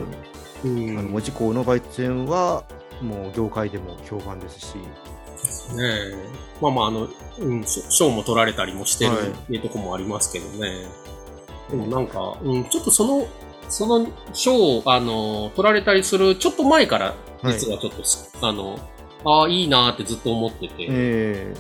[0.63, 0.91] に、に。
[0.91, 0.99] うん。
[0.99, 2.63] あの門司港のバイツェンは、
[3.01, 4.75] もう業界でも評判ですし、
[5.75, 6.15] ねえ。
[6.61, 7.07] まあまあ、あの、
[7.39, 10.87] うん、し賞も取られたりもしてるはいっていうとこもありますけどね。
[11.69, 13.27] でもなんか、うん、ちょっとその、
[13.69, 18.79] その賞を、あの、取られたりするちょっと前から、はい実はちょっとす、あの、
[19.23, 20.87] ああ、いいなーってずっと思ってて。
[20.89, 21.53] え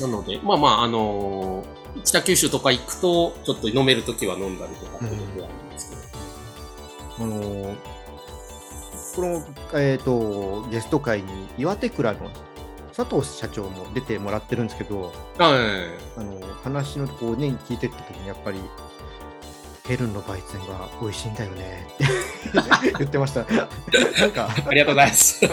[0.00, 1.64] なので、まあまあ、あの
[2.04, 7.24] 北九州とか行くと、ちょっと飲めるときは飲んだりとかっていうことはあるんですけど。
[7.24, 7.98] ーあのー
[9.18, 9.42] この、
[9.74, 12.30] えっ、と、ゲスト会に岩手倉の
[12.96, 15.56] 佐藤社長も出てもらってるんですけど、は
[16.16, 16.20] い。
[16.20, 18.60] あの話のこうね聞いてった時にやっぱり
[19.88, 22.04] ヘルンのバイツェンが美味しいんだよねって
[22.98, 23.40] 言ってました。
[23.40, 23.46] な
[24.26, 25.40] んかありがとうございます。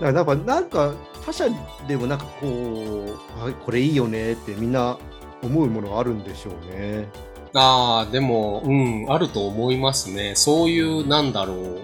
[0.00, 0.92] なんかなんか
[1.24, 1.46] 他社
[1.88, 4.96] でもなんかこうあこれいいよねってみんな
[5.42, 7.08] 思うものがあるんでしょうね。
[7.54, 10.34] ああ、でも、うん、あると思いますね。
[10.34, 11.80] そういう、なんだろう。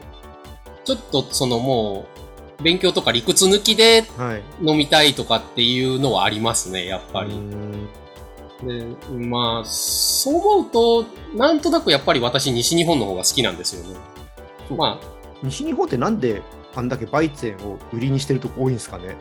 [0.85, 2.05] ちょっと、そのも
[2.61, 4.43] う、勉強とか理屈抜きではい。
[4.63, 7.35] 飲みたいとかっていうのはありますね、やっぱうり。
[7.35, 7.89] ん
[8.65, 8.85] で、
[9.17, 13.97] まあ、そう思うと、なんとなくやっぱり私、西日本の方が好きなんですよね。
[14.77, 15.07] まあ、
[15.43, 16.43] 西日本ってなんで
[16.75, 19.17] あんだけバイツェンを売りにしてるとこ多いんですかね？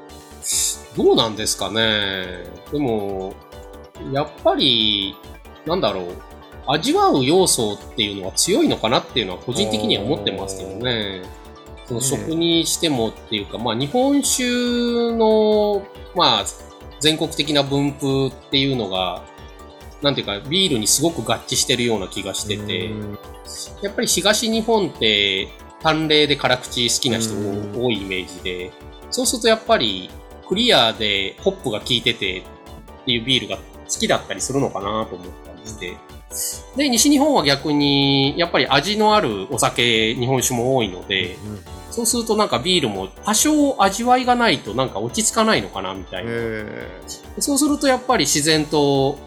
[0.95, 2.45] どうなんですかね。
[2.71, 3.33] でも、
[4.11, 5.15] やっぱり、
[5.65, 6.05] なんだろう。
[6.67, 11.23] 味わう要素っていうのは強いのかなっていうのは個人的には思ってますけどね。
[11.87, 14.43] その食にしてもっていうか、まあ日本酒
[15.17, 15.81] の、
[16.15, 16.45] まあ
[16.99, 19.23] 全国的な分布っていうのが、
[20.01, 22.91] なんていうかビールにすごく合致してるような気がしてて、
[23.81, 25.49] やっぱり東日本って
[25.81, 27.33] 淡麗で辛口好きな人
[27.79, 28.71] 多いイメージで、
[29.09, 30.09] そうするとやっぱり
[30.47, 32.43] クリアでホップが効いててっ
[33.05, 33.63] ていうビールが好
[33.99, 35.97] きだったりするのかなと思ったりして、
[36.75, 41.35] で、西日本は逆に、やっぱり味のあるお酒、日本酒も多いので、
[41.89, 46.31] そうするとなんかビールも多少味わいがないとなんか落ち着かないのかなみたいな。
[47.39, 49.19] そうするとやっぱり自然と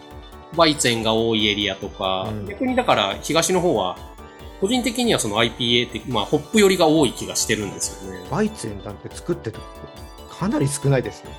[0.55, 3.97] バイゼンが多いエリアとか、うん、逆にだから東の方は
[4.61, 8.27] 個人的にはその IPA って、まあ、ホップ寄りが多い気がしてるんですよね。
[8.31, 9.59] バイゼンなんて作ってる
[10.31, 11.31] かなり少ないですね。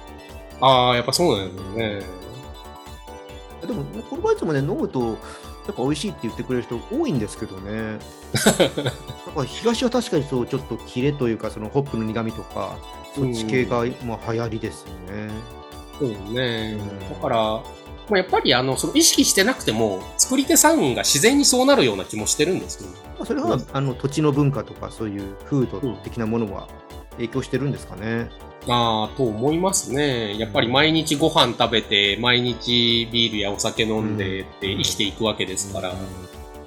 [0.62, 2.01] ああ、やっぱそうなんですね。
[3.65, 5.17] でも、このバイゼンもね、飲むと、
[5.67, 7.97] やっぱ美味しいって言ってくれる人多いんですけどね。
[8.36, 8.69] だか
[9.36, 12.78] ら東は確かにそうちょっとキレというかそのホップの苦みとか
[13.15, 15.32] そっち系がまあ流行りですよね。
[15.97, 17.63] そうね、うん、だから
[18.09, 26.67] まあ、やっぱりあのその意識してなくても作り手さんが自然にそうなるような気もしてるんですよ、ね、まあ、それは、あの土地の文化とかそういう風土的なものは
[27.13, 28.29] 影響してるんですかね。
[28.67, 30.37] ああ、と思いますね。
[30.37, 35.93] やっぱり毎日ご飯食べて、毎日ビールやお酒飲んでって生きていくわけですから、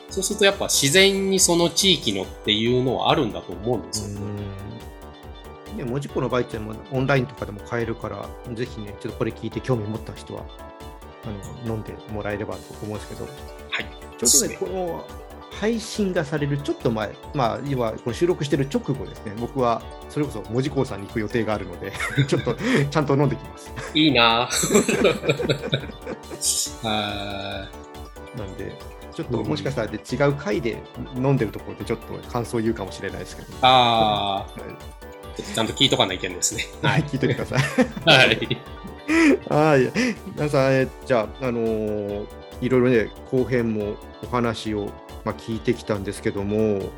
[0.08, 4.20] そうするとやっぱ自然にその地域のっていうのはあるんだと思うんですよ。
[4.20, 4.28] ね。
[5.76, 10.44] ね、文字工の場合ってもオンラインとかでも買えるから、ぜひね、ちょっとこれ聞いて興味持った人は、
[11.28, 13.30] あの飲んでもらえればと思うんですけど、は
[13.82, 13.86] い。
[14.18, 15.06] ちょっとね、この
[15.60, 21.92] 配信がされるちょっと前、まあ、今、この収録してる直後ですね、僕はそれこそ文字工さんに行く予定があるので、
[22.26, 23.72] ちょっとちゃんと飲んできます。
[23.94, 24.48] いいな
[26.84, 27.68] あ
[28.38, 28.72] なんで、
[29.12, 30.80] ちょっともしかしたらで違う回で
[31.16, 34.60] 飲んでるところでちょっと感想言うかもしれないですけど、ああ、
[35.42, 36.64] ちゃんと聞いとかないけんですね。
[36.82, 37.58] はい、聞いてください。
[38.08, 38.58] はい。
[39.48, 39.90] はい。
[40.34, 42.26] 皆さん、じゃあ、あのー、
[42.60, 44.90] いろいろね、後編もお話を
[45.28, 46.88] まあ、聞いてきたんですけども、ど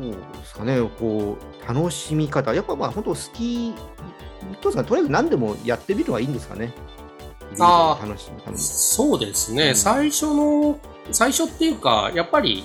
[0.00, 3.74] うですかね、こう楽しみ方、やっぱまあ本当好き、
[4.62, 6.72] どうですか、とりあえず何でもやってみるのがいいんですかね。
[7.58, 8.18] ああ、
[8.54, 10.78] そうですね、うん、最初の、
[11.10, 12.64] 最初っていうか、やっぱり、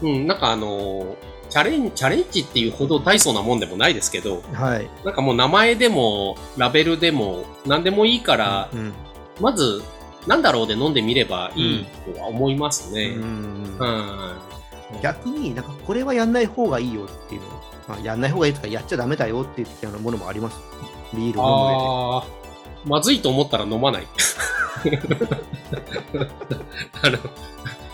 [0.00, 1.16] うん、なんかあの、
[1.54, 8.92] チャレンチャレンジっていうほど大層なもんでもないですけど、はい、なんかもう名前でもラベルでも何でもいいから、うんうん、
[9.40, 9.80] まず
[10.26, 13.14] なんだろうで飲んでみればいいとは思いますね。
[13.16, 13.78] うん。
[15.00, 17.46] 逆になんかこれはやんない方がいいよっていうの、
[17.86, 20.58] まあ、やんない方がいいとかやっちゃダメだよっていう的なものもあります
[21.14, 21.56] ビールを飲む
[22.16, 22.22] 上
[22.84, 22.90] で。
[22.90, 24.08] まずいと思ったら飲まない。
[27.00, 27.18] あの、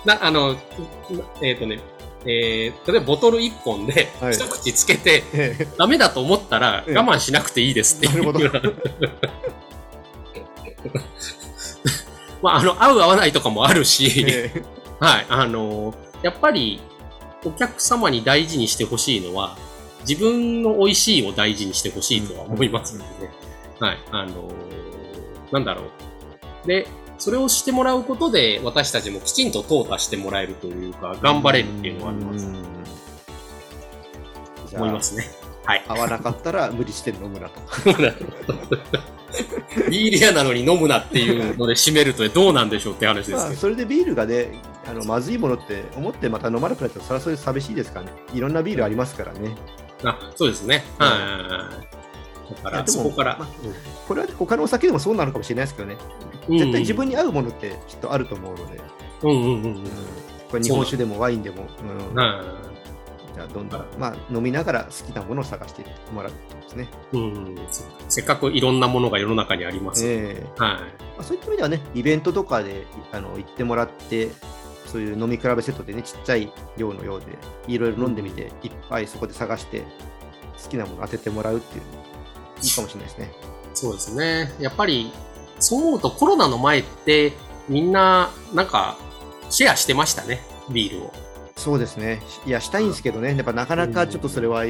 [0.07, 0.57] な、あの、
[1.43, 1.79] えっ、ー、とね、
[2.27, 8.33] えー、例えばボトル1本で一口つけて、はい、ダメだと思ったら我慢しなくていいですっていう。
[8.33, 8.75] なるほど。
[12.43, 16.81] まあ、あの、合う合わないとかもあるし、えー、はい、あの、やっぱり、
[17.45, 19.57] お客様に大事にしてほしいのは、
[20.09, 23.33] 自分の美味しいを大事にしてほしいとは思いますので、ね、
[23.79, 24.51] はい、あの、
[25.53, 25.83] なんだろ
[26.65, 26.67] う。
[26.67, 26.87] で、
[27.21, 32.47] それをしてもらうことで、私たちもきちんと淘汰してもらえるというか、頑張れるっていうのはあります。
[34.75, 35.31] 思いますね。
[35.65, 35.85] はい。
[35.87, 37.61] 合わなかったら無理して飲むなと。
[39.91, 44.49] ビール屋なのに飲むなっていうので締めるとどうなんでしょうって話です、まあ、それでビールがね
[44.85, 49.55] あのまずいものって思ってまた飲まなくなったらそれはそれで寂しいですからねいろんなビールありますからね
[50.03, 52.00] あそうですねはい
[52.63, 53.49] だからそこから、まあ、
[54.07, 55.97] これは他のお酒でもそうなのかもしれないですけどね、
[56.49, 58.81] 絶対自分に合うものってきっとあると思うので、
[59.23, 59.85] うんうんうん、うん、
[60.51, 62.15] これ日本酒でもワインでも、うん、
[63.35, 66.89] じゃあどんどん、まあ、飲みながら好きなものを探してもらうですね。
[67.13, 67.57] うん、
[68.09, 70.81] せっかくいろんなものが世の中にあります、えー、はい。
[70.81, 70.81] ま
[71.19, 74.31] あ、そういった意味ではね、イベントとかであの行ってもらって、
[74.87, 77.27] そういう飲み比べセットでね、ちっちゃい量のようで、
[77.69, 79.85] いろいろ飲んでみて、いっぱいそこで探して、
[80.63, 81.85] 好きなもの当ててもらうっていう。
[81.85, 82.00] の
[82.63, 83.33] いいかもしれないですね。
[83.75, 84.53] そうですね。
[84.61, 85.13] やっぱり、
[85.59, 87.33] そう思うとコロナの前って、
[87.69, 88.99] みんな、なんか、
[89.51, 91.13] シェアしてましたね、ビールを。
[91.57, 92.23] そうですね。
[92.47, 94.65] いや、したいんですけどね、やっぱなかなかちょっとそれは、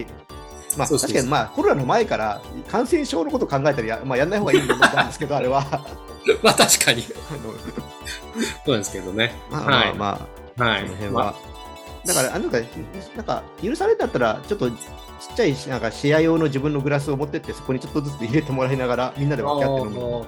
[0.76, 5.64] まあ、確かに、まあ、コロナの前から感染症のことを考えたらや,、まあ、やんない方がいいと思ったんですけど、 あれは。
[6.42, 7.02] まあ、確かに。
[8.64, 9.34] そうですけどね。
[9.50, 10.28] まあまあま
[10.58, 11.24] あ、はい、その辺は。
[11.24, 11.34] まあ、
[12.06, 14.70] だから、あのなんか、許されたったら、ちょっと
[15.20, 20.26] ちっちゃいなんかシェア用の自分のグラスを持ってってそこにちょっとずつ入れてもらいながらみんなで分け合って飲むの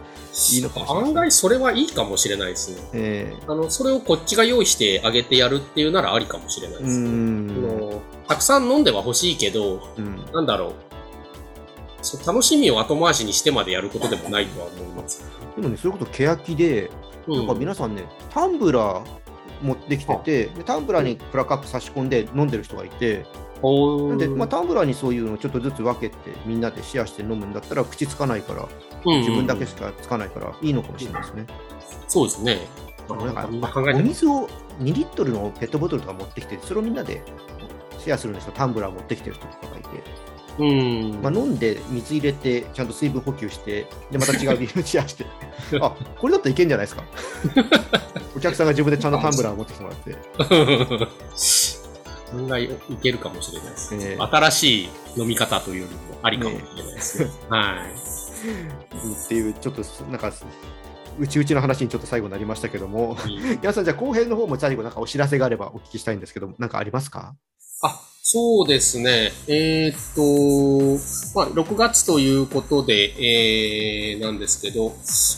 [0.53, 2.82] いいのかもしれない案外それはいいかもしれないですね。
[2.93, 8.01] えあの、それをこっちが用意してあげてやるっていうならありかもしれないですね。
[8.28, 10.74] たくさん飲んでは欲しいけど、うんなんだろう。
[12.03, 15.24] そう楽しみを後回しにしてまでやることでもないとは思います。
[15.57, 16.90] でもね、それこそ欅で、
[17.26, 19.07] うんなんか皆さんね、タンブラー
[19.62, 23.52] 持ってきてて、でタンブラーにプラカップ差し込んで飲んでる人がいて、ほ
[24.09, 28.69] なんで、まあ、タンブラーにそういうのをちょっとずつ分けて、みんなでシェアして飲むんだったら、口つかないから、
[29.21, 31.47] 自分だけしかつかないから、いいのかもしれないですね。
[32.09, 32.67] そうですね。
[33.09, 34.49] なんかみんな考えてお水を
[34.81, 37.23] 2リットルのペットボトルとか持ってきて、それをみんなで
[37.99, 39.89] シェアするんですよ、タンブラー持ってきてる人とかがいて。
[40.59, 41.23] うん。
[41.23, 45.25] まあ、飲んで水入れて、ちゃんと水分補給して、で、また違うビール シェアして、
[45.81, 47.05] あこれだったらいけんじゃないですか？
[48.37, 51.09] お客さんが自分でちゃんとタンブラーを持ってきてもらって。
[52.35, 52.68] 案外い
[53.03, 53.95] けるかもしれないです。
[53.95, 57.30] ええ新しい飲み方というよりもありかもしれないですね。
[57.49, 57.93] はい。
[57.93, 60.33] っていう、ちょっとなんか、
[61.18, 63.16] うちうちの話にちょっと最後になりましたけども、
[63.61, 67.35] 皆さん、じゃあ後編の方も最後、なんかお知らせがあればお聞きしたいんですけども、なんかありますか？
[67.83, 69.33] あ、そうですね。
[69.49, 74.91] えーっと、まあ、6月ということで、えー、なんですけど、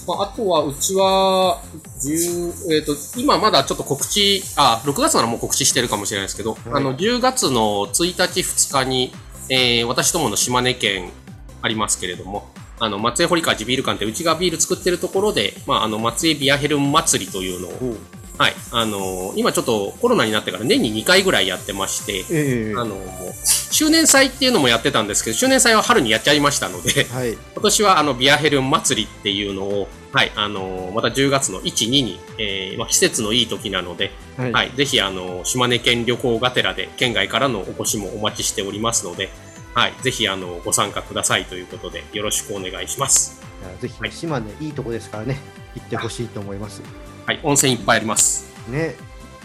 [0.06, 1.62] まあ、あとは、うちは、
[2.02, 9.14] 10えーっと、今まだちょっと告知、あ、6月ならもう告知してるかもしれないですけど、あの、10月の1日、2日に、
[9.48, 11.10] えー、私どもの島根県
[11.62, 17.96] ありますけれども、あの、松江堀川地ビール館ってうちがビール作ってるところで、まあ、あの、松江ビアヘルン祭りというのを、
[18.36, 22.96] はい、あの今ちょっとコロナになってから年に2回ぐらいやってまして、ええあの、
[23.70, 27.32] 周年祭っていうのもやってたんですけど、周年祭は春にやっちゃいましたので、はい。
[27.32, 34.52] 今年はあの、ビアヘルン祭りっていうのを、はい、あの、また10月の1、2に、えーまあ、季節のいい時なので、はい。
[34.52, 39.30] はい、ぜひあの、島根県旅行がてらで、県外からのお越しもお待ちしておりますので、
[39.74, 43.40] はい、ぜひあの、ご参加くださいということで、よろしくお願いします。
[43.80, 45.38] ぜひ、はい島根、いいとこですからね、
[45.74, 46.82] 行ってほしいと思います。
[47.26, 48.52] はい、温泉いっぱいあります。
[48.68, 48.96] ね。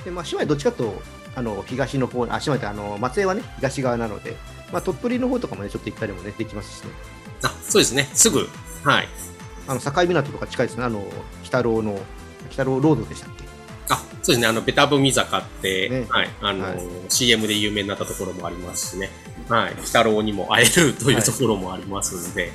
[0.04, 1.02] で、まあ、島根どっちかと
[1.36, 4.36] あの、東の方、あ、島根ってあの、松江はね、東側なので、
[4.74, 6.90] まあ、鳥取の方とかもね、ちょっと行ったりもね、できますしね。
[7.44, 8.50] あ、そうですね、すぐ、
[8.84, 9.08] はい、
[9.68, 11.04] あの、境港とか近いですね、あの、
[11.44, 12.00] 北郎の、
[12.50, 13.44] 北郎ロードでしたっけ？
[13.90, 16.06] あ、そうですね、あの、ベタ踏み坂って、ね。
[16.10, 16.80] はい、あの、はい。
[17.08, 19.10] CM で有名になったところもありますしね、
[19.48, 22.52] はい、鬼太郎にも会えるというところもありますので、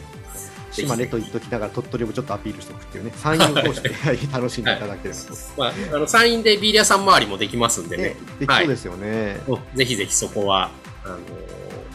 [0.75, 5.35] 島根と言っときながら鳥取もちょっとアピールしておくっていうね、山陰を通してはい楽しんでいただければと。
[5.57, 9.41] まあ、あの、山陰でビール屋さん周りもできますんでねね、、できそうですよね。
[9.47, 10.71] うんぜひぜひそこは、
[11.05, 11.19] あの、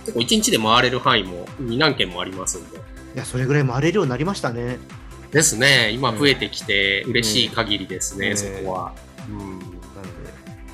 [0.06, 2.80] 結構一日で回れる範囲も2何軒もありますんで、い
[3.16, 4.80] や、それぐらい回れるようになりましたね。
[5.32, 8.94] ですね、今増えてきて嬉しい限りですね、うんそこは。
[9.30, 9.60] うんなん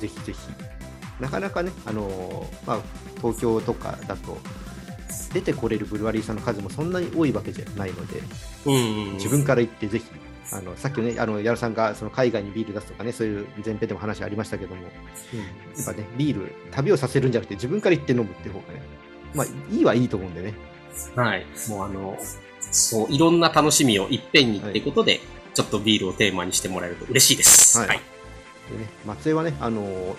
[0.00, 0.38] ぜひぜひ。
[1.20, 2.80] なかなかね、あのーまあ、
[3.20, 4.38] 東京とかだと、
[5.32, 8.22] 出てこれるブルワリーさんの数もそんなに多いわけじゃないので、
[8.64, 9.12] うん。
[9.14, 10.04] 自分から行ってぜひ、
[10.52, 18.82] あのさっきね、あの矢野さんがその海外にビール出すとかね、そういう前編でも話ありましたけども、やっぱね、ビール、旅をさせるんじゃなくて、自分から行って飲むっていう方がね、
[19.34, 20.54] まあ、いいはいいと思うんでね。
[21.14, 21.46] はい。
[21.68, 22.18] もうあの、
[22.60, 25.20] そう、いろんな楽しみをいっぺんにってことで、
[25.54, 27.78] ちょっとビールをテーマにしてもらえると嬉しいです。
[27.78, 28.00] はいはい。
[28.70, 30.16] でね、松江はね、あのー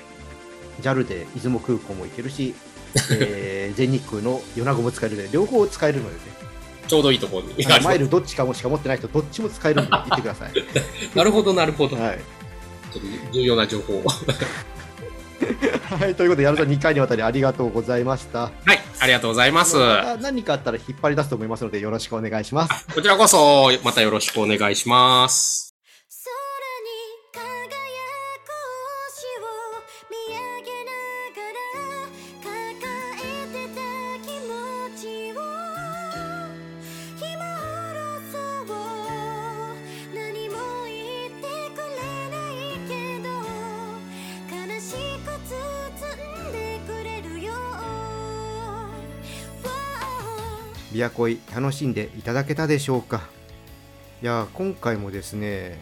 [0.81, 2.53] JAL で出雲空港も行けるし、
[3.11, 6.21] えー全日空の米子も使えるので、両方使えるのでね、
[6.87, 7.83] ちょうどいいところに。
[7.83, 10.51] マイルどっちかもしか持ってない人、どっちも使えるんで行ってください。
[11.15, 11.95] なるほど、なるほど。
[11.95, 12.19] はい。
[12.91, 14.03] ちょっと重要な情報を。
[15.99, 18.39] はい、ということで、矢野さん2回にわたりありがとうございました。
[18.39, 19.77] はい、ありがとうございます。
[19.77, 22.87] また何かあったら引っ張り出すと思いますので、よろしくお願いします。
[22.93, 25.66] こちらこそ、またよろしくお願いします。
[50.97, 53.29] ビアコイ楽しんでいただけたでしょうか。
[54.23, 55.77] いや今回もですね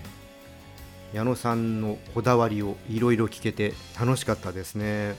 [1.13, 5.15] 矢野さんのこだわりをいろいろ聞けて楽しかったですね。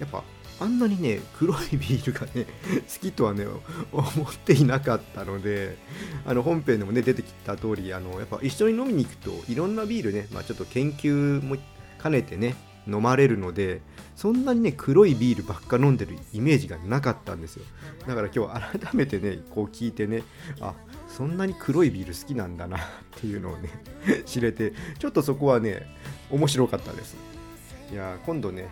[0.00, 0.24] やっぱ
[0.60, 2.46] あんなにね黒いビールがね
[2.90, 3.44] 好きとはね
[3.92, 5.76] 思っていなかったので
[6.24, 11.58] あの本編でもね出てきた通りあのやっぱ一緒に飲みに行くといろんなビールね、まあ、ちょっと研究も
[12.02, 12.54] 兼ねてね
[12.86, 13.82] 飲まれるので
[14.16, 17.64] そんなにね黒いビールばっか飲んでるイメージがなかったんですよ。
[18.06, 20.22] だから今日改めてねこう聞いてね
[20.60, 20.74] あ
[21.06, 22.80] そんなに黒いビール好きなんだなっ
[23.16, 23.68] ていうのをね
[24.24, 25.86] 知れてちょっとそこはね
[26.30, 27.16] 面白かったです。
[27.92, 28.68] いやー今度ね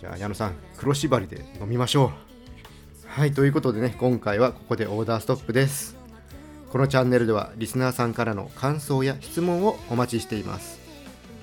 [0.00, 2.10] じゃあ矢野さん黒縛りで飲みましょう。
[3.06, 5.96] はいということでね今回はここでオーダーストップです。
[6.68, 10.80] このチャンネルではリスナーさんからの感想や質問をお待ちしています。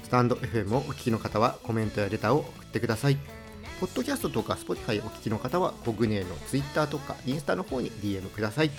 [0.04, 3.37] スタンド FM をお聞きの方はコメントやレターを送ってください。
[3.80, 8.72] ポッドキャストとか Spotify お聞きの方はコグネの Twitter とかインスタの方に DM ください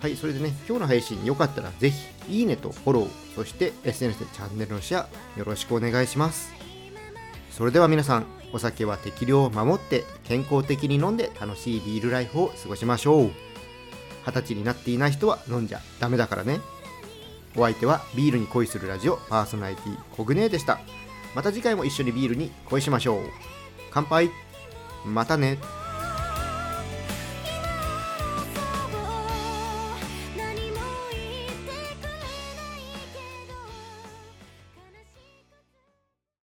[0.00, 1.96] はい、それでね、今日の配信よかったらぜひ、
[2.38, 6.52] いいねとフォロー、そして SNS でチャンネルのシェア、よろしくお願いします。
[7.50, 13.30] それでは皆さん、お酒は適量を守って健康的に飲んで楽しいビールライフを過ごしましょう。
[14.24, 16.60] 二十歳になっていない人は飲んじゃダメだからね。
[17.56, 20.78] お相手はビールに恋するラジオパーソナリティコグネでした。
[21.34, 23.57] また次回も一緒にビールに恋しましょう。
[23.90, 24.30] 乾杯。
[25.04, 25.58] またね。